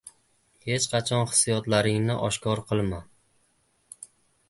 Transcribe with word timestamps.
Hech 0.69 0.87
qachon 0.93 1.27
hissiyotlaringni 1.33 2.17
oshkor 2.31 2.65
qilma. 2.73 3.07